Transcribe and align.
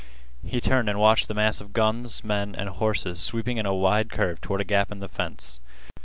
He 0.43 0.59
turned 0.59 0.89
and 0.89 0.99
watched 0.99 1.27
the 1.27 1.35
mass 1.35 1.61
of 1.61 1.73
guns, 1.73 2.23
men, 2.23 2.55
and 2.55 2.69
horses 2.69 3.21
sweeping 3.21 3.57
in 3.57 3.67
a 3.67 3.75
wide 3.75 4.09
curve 4.09 4.41
toward 4.41 4.59
a 4.59 4.63
gap 4.63 4.91
in 4.91 5.03
a 5.03 5.07
fence. 5.07 5.59